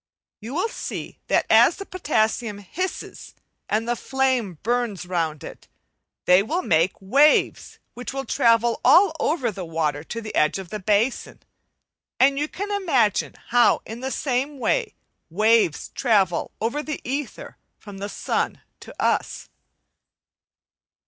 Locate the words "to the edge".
10.05-10.57